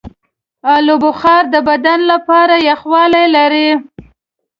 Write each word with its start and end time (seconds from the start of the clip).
آلوبخارا 0.75 1.49
د 1.53 1.55
بدن 1.69 1.99
لپاره 2.11 2.55
یخوالی 2.69 3.25
لري. 3.35 3.69